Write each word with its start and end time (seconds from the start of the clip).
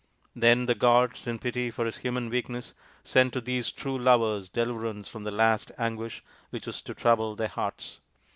Then 0.35 0.65
the 0.65 0.73
gods, 0.73 1.27
in 1.27 1.37
pity 1.37 1.69
for 1.69 1.85
his 1.85 1.97
human 1.97 2.31
weakness, 2.31 2.73
sent 3.03 3.33
to 3.33 3.39
these 3.41 3.71
true 3.71 3.95
lovers 3.99 4.49
deliverance 4.49 5.07
from 5.07 5.25
the 5.25 5.29
last 5.29 5.71
anguish 5.77 6.23
which 6.49 6.65
was 6.65 6.81
to 6.81 6.95
trouble 6.95 7.35
their 7.35 7.49
hearts. 7.49 7.99